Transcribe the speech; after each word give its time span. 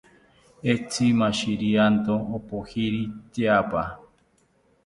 Entzi 0.69 1.05
mashirianto 1.19 2.15
ompojiri 2.35 3.03
tyaapa 3.33 3.83